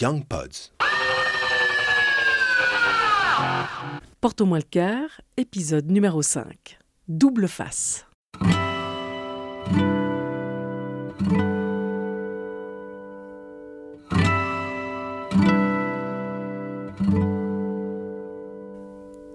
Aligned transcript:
Young 0.00 0.24
Pods. 0.26 0.72
Porte-moi 4.22 4.56
le 4.56 4.64
cœur, 4.64 5.20
épisode 5.36 5.90
numéro 5.90 6.22
5. 6.22 6.78
Double 7.08 7.46
face. 7.46 8.06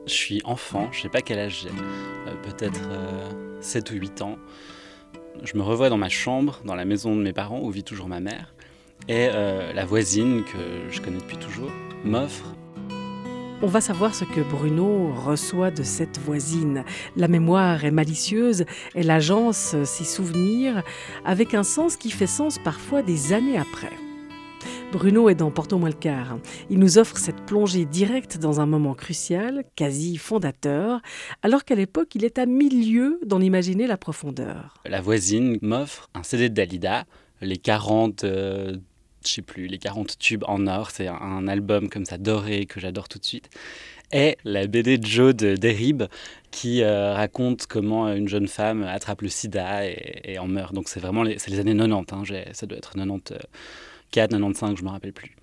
Je 0.07 0.13
suis 0.13 0.41
enfant, 0.45 0.91
je 0.91 1.01
sais 1.03 1.09
pas 1.09 1.21
quel 1.21 1.37
âge 1.37 1.61
j'ai, 1.61 1.69
euh, 1.69 2.35
peut-être 2.41 2.79
7 3.61 3.91
ou 3.91 3.93
8 3.93 4.23
ans. 4.23 4.39
Je 5.43 5.55
me 5.57 5.61
revois 5.61 5.89
dans 5.89 5.97
ma 5.97 6.09
chambre, 6.09 6.61
dans 6.65 6.73
la 6.73 6.85
maison 6.85 7.15
de 7.15 7.21
mes 7.21 7.33
parents 7.33 7.59
où 7.61 7.69
vit 7.69 7.83
toujours 7.83 8.07
ma 8.07 8.19
mère. 8.19 8.55
Et 9.07 9.29
euh, 9.31 9.71
la 9.73 9.85
voisine, 9.85 10.43
que 10.43 10.91
je 10.91 10.99
connais 11.01 11.19
depuis 11.19 11.37
toujours, 11.37 11.71
m'offre 12.03 12.55
On 13.61 13.67
va 13.67 13.81
savoir 13.81 14.15
ce 14.15 14.25
que 14.25 14.41
Bruno 14.41 15.13
reçoit 15.13 15.71
de 15.71 15.83
cette 15.83 16.17
voisine. 16.17 16.83
La 17.15 17.27
mémoire 17.27 17.85
est 17.85 17.91
malicieuse, 17.91 18.65
elle 18.95 19.11
agence 19.11 19.75
ses 19.83 20.05
souvenirs 20.05 20.83
avec 21.23 21.53
un 21.53 21.63
sens 21.63 21.97
qui 21.97 22.09
fait 22.09 22.27
sens 22.27 22.57
parfois 22.57 23.03
des 23.03 23.31
années 23.31 23.57
après. 23.57 23.93
Bruno 24.91 25.29
est 25.29 25.35
dans 25.35 25.51
Porto 25.51 25.79
quart. 25.99 26.37
Il 26.69 26.79
nous 26.79 26.97
offre 26.97 27.17
cette 27.17 27.45
plongée 27.45 27.85
directe 27.85 28.37
dans 28.37 28.61
un 28.61 28.65
moment 28.65 28.93
crucial, 28.93 29.65
quasi 29.75 30.17
fondateur, 30.17 31.01
alors 31.43 31.65
qu'à 31.65 31.75
l'époque 31.75 32.15
il 32.15 32.23
est 32.23 32.39
à 32.39 32.45
mille 32.45 32.93
lieues 32.93 33.19
d'en 33.25 33.41
imaginer 33.41 33.87
la 33.87 33.97
profondeur. 33.97 34.75
La 34.85 35.01
voisine 35.01 35.59
m'offre 35.61 36.09
un 36.13 36.23
CD 36.23 36.49
de 36.49 36.53
Dalida, 36.53 37.05
les 37.45 37.57
40, 37.57 38.23
euh, 38.23 38.77
je 39.25 39.31
sais 39.31 39.41
plus, 39.41 39.67
les 39.67 39.77
40 39.77 40.17
tubes 40.17 40.43
en 40.47 40.67
or. 40.67 40.91
C'est 40.91 41.07
un, 41.07 41.47
album 41.47 41.89
comme 41.89 42.05
ça 42.05 42.17
doré 42.17 42.65
que 42.65 42.79
j'adore 42.79 43.07
tout 43.07 43.19
de 43.19 43.25
suite. 43.25 43.49
Et 44.11 44.37
la 44.43 44.67
BD 44.67 44.99
Joe 45.01 45.35
de 45.35 45.55
Derib 45.55 46.03
qui 46.51 46.83
euh, 46.83 47.13
raconte 47.13 47.65
comment 47.67 48.07
une 48.13 48.27
jeune 48.27 48.47
femme 48.47 48.83
attrape 48.83 49.21
le 49.21 49.29
sida 49.29 49.85
et, 49.87 50.37
en 50.39 50.47
meurt. 50.47 50.73
Donc 50.73 50.89
c'est 50.89 50.99
vraiment 50.99 51.23
les, 51.23 51.37
les 51.47 51.59
années 51.59 51.75
90, 51.75 52.11
hein, 52.11 52.43
ça 52.53 52.65
doit 52.65 52.77
être 52.77 52.93
94, 52.93 53.39
95, 54.11 54.75
je 54.77 54.83
me 54.83 54.89
rappelle 54.89 55.13
plus. 55.13 55.35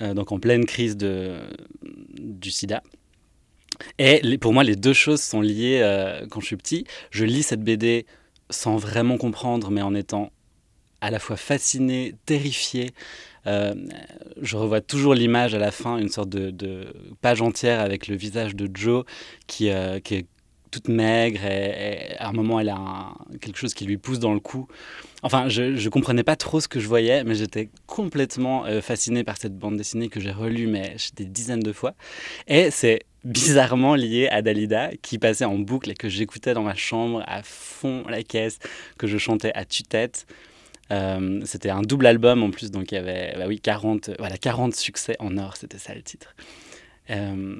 Euh, 0.00 0.14
donc 0.14 0.32
en 0.32 0.38
pleine 0.38 0.64
crise 0.64 0.96
de, 0.96 1.38
du 2.18 2.50
sida. 2.50 2.82
Et 3.98 4.38
pour 4.38 4.52
moi, 4.52 4.64
les 4.64 4.76
deux 4.76 4.92
choses 4.92 5.22
sont 5.22 5.40
liées 5.40 5.80
quand 6.30 6.40
je 6.40 6.46
suis 6.46 6.56
petit. 6.56 6.84
Je 7.10 7.24
lis 7.24 7.42
cette 7.42 7.62
BD 7.62 8.04
sans 8.50 8.76
vraiment 8.76 9.16
comprendre, 9.16 9.70
mais 9.70 9.80
en 9.80 9.94
étant 9.94 10.32
à 11.00 11.10
la 11.10 11.18
fois 11.18 11.36
fasciné, 11.36 12.14
terrifié. 12.26 12.90
Euh, 13.46 13.74
je 14.40 14.56
revois 14.56 14.80
toujours 14.80 15.14
l'image 15.14 15.54
à 15.54 15.58
la 15.58 15.70
fin, 15.70 15.96
une 15.96 16.08
sorte 16.08 16.28
de, 16.28 16.86
page 17.20 17.40
entière 17.40 17.80
avec 17.80 18.06
le 18.06 18.16
visage 18.16 18.54
de 18.54 18.68
Joe 18.72 19.04
qui, 19.46 19.70
euh, 19.70 19.98
est 20.10 20.26
toute 20.70 20.88
maigre 20.88 21.44
et, 21.44 22.16
à 22.18 22.28
un 22.28 22.32
moment 22.32 22.60
elle 22.60 22.68
a 22.68 23.12
quelque 23.40 23.58
chose 23.58 23.74
qui 23.74 23.84
lui 23.84 23.98
pousse 23.98 24.18
dans 24.18 24.32
le 24.32 24.40
cou. 24.40 24.68
Enfin, 25.22 25.48
je 25.48 25.62
ne 25.62 25.88
comprenais 25.88 26.22
pas 26.22 26.36
trop 26.36 26.60
ce 26.60 26.68
que 26.68 26.80
je 26.80 26.86
voyais, 26.86 27.24
mais 27.24 27.34
j'étais 27.34 27.70
complètement 27.86 28.66
euh, 28.66 28.80
fasciné 28.80 29.24
par 29.24 29.36
cette 29.36 29.58
bande 29.58 29.76
dessinée 29.76 30.08
que 30.08 30.20
j'ai 30.20 30.30
relue 30.30 30.66
mais 30.66 30.96
des 31.16 31.24
dizaines 31.24 31.60
de 31.60 31.72
fois. 31.72 31.94
Et 32.46 32.70
c'est 32.70 33.00
bizarrement 33.24 33.94
lié 33.94 34.28
à 34.28 34.42
Dalida 34.42 34.90
qui 35.02 35.18
passait 35.18 35.44
en 35.44 35.58
boucle 35.58 35.90
et 35.90 35.94
que 35.94 36.08
j'écoutais 36.08 36.54
dans 36.54 36.62
ma 36.62 36.74
chambre 36.74 37.22
à 37.26 37.42
fond 37.42 38.04
la 38.08 38.22
caisse, 38.22 38.58
que 38.96 39.06
je 39.06 39.18
chantais 39.18 39.52
à 39.54 39.64
tue-tête. 39.64 40.26
Euh, 40.90 41.40
c'était 41.44 41.70
un 41.70 41.82
double 41.82 42.06
album 42.06 42.42
en 42.42 42.50
plus, 42.50 42.70
donc 42.70 42.90
il 42.92 42.96
y 42.96 42.98
avait 42.98 43.34
bah 43.36 43.44
oui, 43.46 43.60
40, 43.60 44.10
voilà, 44.18 44.36
40 44.36 44.74
succès 44.74 45.16
en 45.20 45.36
or, 45.38 45.56
c'était 45.56 45.78
ça 45.78 45.94
le 45.94 46.02
titre. 46.02 46.34
Euh, 47.10 47.56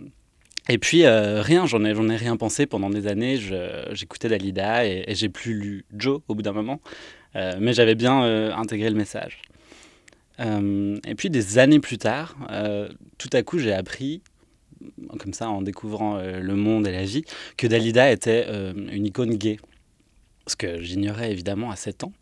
et 0.69 0.79
puis 0.79 1.05
euh, 1.05 1.41
rien, 1.41 1.67
j'en 1.67 1.85
ai, 1.85 1.91
ai 1.91 2.17
rien 2.17 2.37
pensé 2.37 2.67
pendant 2.67 2.91
des 2.91 3.07
années. 3.07 3.39
J'écoutais 3.93 4.29
Dalida 4.29 4.87
et, 4.87 5.15
j'ai 5.15 5.29
plus 5.29 5.55
lu 5.55 5.85
Joe 5.97 6.21
au 6.29 6.35
bout 6.35 6.43
d'un 6.43 6.53
moment, 6.53 6.81
mais 7.35 7.73
j'avais 7.73 7.95
bien 7.95 8.23
intégré 8.53 8.91
le 8.91 8.97
message. 8.97 9.39
Et 10.39 11.15
puis 11.17 11.31
des 11.31 11.59
années 11.59 11.81
plus 11.81 11.99
tard, 11.99 12.37
tout 13.19 13.31
à 13.33 13.43
coup 13.43 13.59
j'ai 13.59 13.73
appris, 13.73 14.23
comme 15.19 15.33
ça 15.33 15.49
en 15.51 15.63
découvrant 15.63 16.21
le 16.21 16.55
monde 16.55 16.87
et 16.87 16.93
la 16.93 17.05
vie, 17.05 17.25
que 17.57 17.67
Dalida 17.67 18.11
était 18.11 18.47
une 18.93 19.07
icône 19.07 19.35
gay. 19.35 19.59
Ce 20.47 20.57
que 20.57 20.81
j'ignorais 20.83 21.31
évidemment 21.31 21.71
à 21.71 21.77
7 21.77 22.05
ans. 22.05 22.13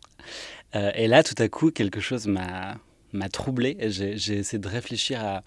Euh, 0.75 0.91
et 0.95 1.07
là, 1.07 1.23
tout 1.23 1.35
à 1.37 1.47
coup, 1.47 1.71
quelque 1.71 1.99
chose 1.99 2.27
m'a 2.27 3.29
troublé. 3.31 3.77
J'ai 3.87 4.37
essayé 4.37 4.59
de 4.59 4.67
réfléchir 4.67 5.23
à 5.23 5.43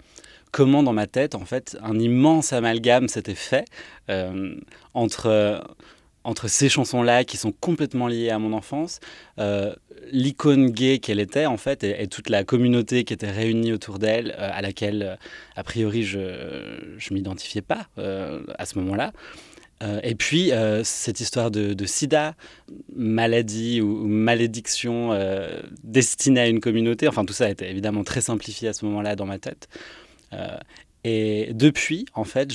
comment, 0.50 0.83
dans 0.83 0.93
ma 0.93 1.06
tête, 1.06 1.34
en 1.34 1.44
fait, 1.44 1.77
un 1.83 1.99
immense 1.99 2.53
amalgame 2.53 3.09
s'était 3.09 3.34
fait 3.34 3.65
euh, 4.10 4.55
entre, 4.94 5.65
entre 6.25 6.49
ces 6.49 6.69
chansons-là 6.69 7.25
qui 7.25 7.37
sont 7.37 7.53
complètement 7.53 8.06
liées 8.06 8.31
à 8.31 8.38
mon 8.38 8.53
enfance, 8.53 9.00
euh, 9.38 9.75
l'icône 10.10 10.71
gay 10.71 10.99
qu'elle 10.99 11.21
était, 11.21 11.47
en 11.47 11.56
fait, 11.56 11.84
et, 11.84 12.06
toute 12.09 12.28
la 12.28 12.44
communauté 12.44 13.04
qui 13.04 13.15
était 13.15 13.31
réunie 13.31 13.72
autour 13.72 13.99
d'elle, 13.99 14.33
à 14.33 14.60
laquelle, 14.60 15.19
a 15.56 15.62
priori, 15.62 16.03
je 16.03 16.19
ne 16.19 17.15
m'identifiais 17.15 17.62
pas 17.62 17.87
à 17.97 18.66
ce 18.66 18.78
moment-là. 18.78 19.12
Euh, 19.82 20.00
et 20.03 20.15
puis, 20.15 20.53
euh, 20.53 20.84
cette 20.84 21.20
histoire 21.20 21.50
de, 21.50 21.84
sida, 21.84 22.34
maladie 22.94 23.81
ou, 23.81 24.06
malédiction 24.06 25.12
euh, 25.12 25.60
destinée 25.82 26.41
à 26.41 26.48
une 26.48 26.60
communauté, 26.60 27.09
enfin 27.09 27.25
tout 27.25 27.32
ça 27.32 27.50
était 27.50 27.70
évidemment 27.70 28.04
très 28.04 28.21
simplifié 28.21 28.69
à 28.69 28.72
ce 28.72 28.84
moment-là 28.87 29.16
dans 29.16 29.26
ma 29.26 29.38
tête. 29.38 29.69
Et 31.04 31.50
depuis, 31.53 32.06
en 32.15 32.25
fait, 32.25 32.53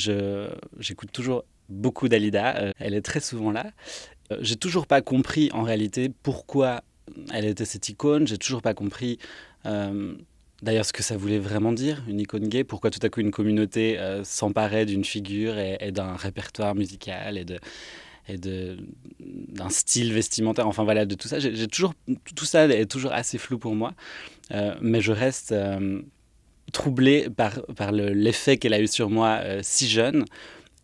j'écoute 0.80 1.12
toujours 1.12 1.44
beaucoup 1.70 2.08
Dalida, 2.08 2.74
elle 2.80 2.96
est 2.96 3.02
très 3.02 3.20
souvent 3.20 3.52
là. 3.52 3.68
J'ai 4.40 4.56
toujours 4.56 4.88
pas 4.88 5.02
compris 5.02 5.50
en 5.54 5.62
réalité 5.62 6.12
pourquoi 6.24 6.82
elle 7.32 7.46
était 7.46 7.66
cette 7.66 7.88
icône, 7.90 8.26
j'ai 8.26 8.40
toujours 8.40 8.64
pas 8.64 8.74
compris 8.74 9.20
d'ailleurs 10.62 10.86
ce 10.86 10.94
que 10.94 11.04
ça 11.04 11.18
voulait 11.18 11.40
vraiment 11.40 11.72
dire, 11.74 12.04
une 12.08 12.20
icône 12.20 12.48
gay, 12.48 12.64
pourquoi 12.64 12.90
tout 12.92 13.00
à 13.04 13.10
coup 13.10 13.22
une 13.22 13.32
communauté 13.32 14.00
euh, 14.00 14.24
s'emparait 14.24 14.86
d'une 14.86 15.06
figure 15.06 15.58
et, 15.60 15.92
d'un 15.92 16.16
répertoire 16.16 16.76
musical 16.76 17.38
et 17.38 17.46
de 17.46 17.60
et 18.30 18.38
d'un 18.38 19.70
style 19.70 20.14
vestimentaire 20.14 20.68
enfin 20.68 20.84
voilà 20.84 21.06
de 21.06 21.16
tout 21.16 21.28
ça. 21.30 21.40
J'ai 21.40 21.68
toujours 21.68 21.94
tout 22.36 22.46
ça 22.46 22.66
est 22.68 22.86
toujours 22.86 23.14
assez 23.14 23.38
flou 23.38 23.58
pour 23.58 23.76
moi 23.76 23.94
Euh, 24.52 24.76
mais 24.82 25.02
je 25.02 25.12
reste 25.14 25.52
euh, 25.54 26.02
troublé 26.74 27.30
par 27.30 27.62
par 27.76 27.92
le- 27.92 28.14
l'effet 28.14 28.58
qu'elle 28.58 28.74
a 28.74 28.82
eu 28.82 28.88
sur 28.88 29.10
moi 29.10 29.42
si 29.62 29.88
jeune 29.90 30.26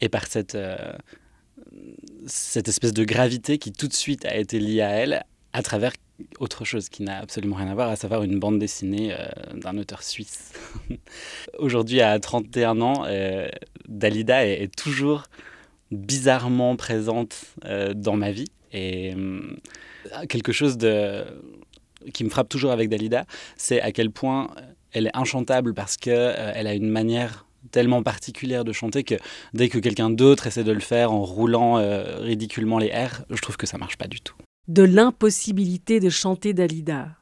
et 0.01 0.09
par 0.09 0.28
cette 0.28 0.57
cette 2.28 2.67
espèce 2.67 2.94
de 2.94 3.03
gravité 3.03 3.57
qui 3.57 3.72
tout 3.72 3.88
de 3.88 3.94
suite 3.94 4.25
a 4.25 4.35
été 4.38 4.59
liée 4.59 4.81
à 4.81 4.89
elle 4.91 5.23
à 5.53 5.62
travers 5.63 5.94
autre 6.40 6.66
chose 6.66 6.90
qui 6.90 7.03
n'a 7.03 7.19
absolument 7.19 7.56
rien 7.56 7.68
à 7.68 7.74
voir, 7.74 7.90
à 7.90 7.96
savoir 7.96 8.24
une 8.24 8.40
bande 8.40 8.59
dessinée 8.59 9.13
euh, 9.13 9.25
d'un 9.56 9.78
auteur 9.78 10.03
suisse. 10.03 10.53
Aujourd'hui, 11.59 12.01
à 12.01 12.19
31 12.19 12.81
ans, 12.81 13.03
euh, 13.07 13.47
Dalida 13.88 14.46
est, 14.46 14.74
toujours 14.75 15.24
bizarrement 15.91 16.75
présente 16.75 17.46
euh, 17.66 17.94
dans 17.94 18.16
ma 18.16 18.31
vie. 18.31 18.50
Et 18.75 19.13
quelque 20.29 20.51
chose 20.51 20.79
qui 22.12 22.24
me 22.24 22.30
frappe 22.30 22.50
toujours 22.50 22.72
avec 22.72 22.90
Dalida, 22.90 23.25
c'est 23.56 23.80
à 23.81 23.91
quel 23.91 24.09
point 24.09 24.50
elle 24.94 25.06
est 25.06 25.16
inchantable 25.16 25.75
parce 25.75 25.95
qu'elle 25.95 26.66
a 26.68 26.74
une 26.74 26.90
manière 26.90 27.45
tellement 27.69 28.01
particulière 28.01 28.66
de 28.66 28.74
chanter 28.74 29.03
que 29.03 29.13
dès 29.53 29.69
que 29.69 29.78
quelqu'un 29.78 30.09
d'autre 30.09 30.47
essaie 30.47 30.63
de 30.63 30.72
le 30.72 30.80
faire 30.80 31.12
en 31.12 31.24
roulant 31.24 31.75
ridiculement 32.19 32.80
les 32.80 32.88
airs, 32.88 33.25
je 33.30 33.40
trouve 33.40 33.57
que 33.57 33.68
ça 33.68 33.78
marche 33.78 33.97
pas 33.97 34.07
du 34.07 34.22
tout. 34.22 34.34
De 34.68 34.84
l'impossibilité 34.84 36.00
de 36.00 36.09
chanter 36.09 36.53
Dalida. 36.53 37.18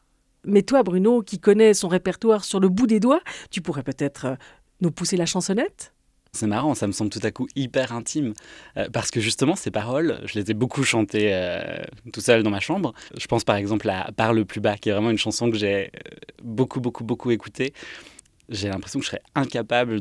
Mais 0.45 0.61
toi, 0.61 0.83
Bruno, 0.83 1.21
qui 1.21 1.39
connais 1.39 1.73
son 1.73 1.87
répertoire 1.87 2.43
sur 2.43 2.59
le 2.59 2.69
bout 2.69 2.87
des 2.87 2.99
doigts, 2.99 3.21
tu 3.49 3.61
pourrais 3.61 3.83
peut-être 3.83 4.25
euh, 4.25 4.35
nous 4.81 4.91
pousser 4.91 5.17
la 5.17 5.25
chansonnette? 5.25 5.93
C'est 6.33 6.47
marrant, 6.47 6.75
ça 6.75 6.87
me 6.87 6.91
semble 6.93 7.09
tout 7.09 7.19
à 7.23 7.31
coup 7.31 7.47
hyper 7.55 7.93
intime. 7.93 8.33
Euh, 8.77 8.87
parce 8.93 9.11
que 9.11 9.19
justement, 9.19 9.55
ces 9.55 9.69
paroles, 9.69 10.21
je 10.25 10.39
les 10.39 10.51
ai 10.51 10.53
beaucoup 10.53 10.83
chantées 10.83 11.33
euh, 11.33 11.83
tout 12.13 12.21
seul 12.21 12.43
dans 12.43 12.51
ma 12.51 12.59
chambre. 12.59 12.93
Je 13.17 13.25
pense 13.27 13.43
par 13.43 13.55
exemple 13.55 13.89
à 13.89 14.11
Par 14.11 14.33
le 14.33 14.45
plus 14.45 14.61
bas, 14.61 14.77
qui 14.77 14.89
est 14.89 14.93
vraiment 14.93 15.09
une 15.09 15.17
chanson 15.17 15.51
que 15.51 15.57
j'ai 15.57 15.91
beaucoup, 16.43 16.79
beaucoup, 16.79 17.03
beaucoup 17.03 17.31
écoutée. 17.31 17.73
J'ai 18.49 18.69
l'impression 18.69 18.99
que 18.99 19.05
je 19.05 19.11
serais 19.11 19.23
incapable, 19.35 19.99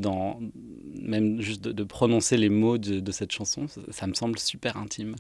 même 1.00 1.40
juste 1.40 1.62
de, 1.62 1.84
prononcer 1.84 2.36
les 2.36 2.48
mots 2.48 2.78
de, 2.78 3.12
cette 3.12 3.32
chanson. 3.32 3.66
Ça 3.90 4.06
me 4.06 4.14
semble 4.14 4.38
super 4.38 4.76
intime. 4.76 5.14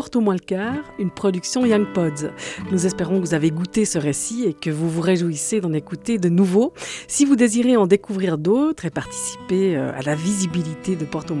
Porte 0.00 0.16
au 0.16 0.24
une 0.98 1.10
production 1.10 1.66
Young 1.66 1.86
Pods. 1.92 2.30
Nous 2.72 2.86
espérons 2.86 3.16
que 3.16 3.26
vous 3.26 3.34
avez 3.34 3.50
goûté 3.50 3.84
ce 3.84 3.98
récit 3.98 4.44
et 4.44 4.54
que 4.54 4.70
vous 4.70 4.88
vous 4.88 5.02
réjouissez 5.02 5.60
d'en 5.60 5.74
écouter 5.74 6.16
de 6.16 6.30
nouveaux. 6.30 6.72
Si 7.06 7.26
vous 7.26 7.36
désirez 7.36 7.76
en 7.76 7.86
découvrir 7.86 8.38
d'autres 8.38 8.86
et 8.86 8.90
participer 8.90 9.76
euh, 9.76 9.92
à 9.94 10.00
la 10.00 10.14
visibilité 10.14 10.96
de 10.96 11.04
Porte 11.04 11.30
au 11.30 11.36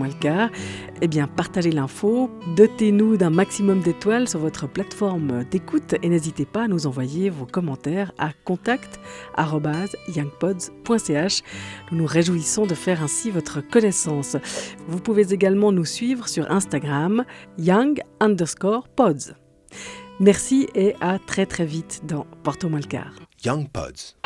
eh 1.02 1.08
bien 1.08 1.26
partagez 1.26 1.70
l'info, 1.70 2.28
dotez-nous 2.56 3.16
d'un 3.16 3.30
maximum 3.30 3.80
d'étoiles 3.80 4.28
sur 4.28 4.40
votre 4.40 4.68
plateforme 4.68 5.44
d'écoute 5.50 5.94
et 6.02 6.10
n'hésitez 6.10 6.44
pas 6.44 6.64
à 6.64 6.68
nous 6.68 6.86
envoyer 6.86 7.30
vos 7.30 7.46
commentaires 7.46 8.12
à 8.18 8.32
contact@youngpods.ch. 8.44 11.42
Nous 11.90 11.98
nous 11.98 12.04
réjouissons 12.04 12.66
de 12.66 12.74
faire 12.74 13.02
ainsi 13.02 13.30
votre 13.30 13.66
connaissance. 13.66 14.36
Vous 14.86 15.00
pouvez 15.00 15.32
également 15.32 15.72
nous 15.72 15.86
suivre 15.86 16.28
sur 16.28 16.50
Instagram 16.50 17.24
young 17.56 18.02
underscore 18.50 18.88
pods. 18.88 19.34
Merci 20.18 20.68
et 20.74 20.94
à 21.00 21.18
très 21.18 21.46
très 21.46 21.64
vite 21.64 22.02
dans 22.04 22.26
Porto 22.42 22.68
Malcar. 22.68 23.12
Young 23.44 23.68
Pods. 23.70 24.16